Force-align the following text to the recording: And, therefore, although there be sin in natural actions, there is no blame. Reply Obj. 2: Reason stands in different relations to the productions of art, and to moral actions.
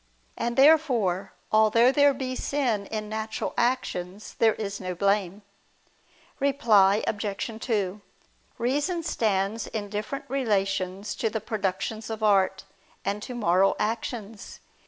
And, 0.35 0.57
therefore, 0.57 1.31
although 1.51 1.91
there 1.91 2.11
be 2.11 2.35
sin 2.35 2.87
in 2.87 3.07
natural 3.07 3.53
actions, 3.55 4.33
there 4.39 4.55
is 4.55 4.79
no 4.79 4.95
blame. 4.95 5.43
Reply 6.39 7.03
Obj. 7.05 7.47
2: 7.61 8.01
Reason 8.57 9.03
stands 9.03 9.67
in 9.67 9.89
different 9.89 10.25
relations 10.27 11.13
to 11.17 11.29
the 11.29 11.39
productions 11.39 12.09
of 12.09 12.23
art, 12.23 12.63
and 13.05 13.21
to 13.21 13.35
moral 13.35 13.75
actions. 13.77 14.59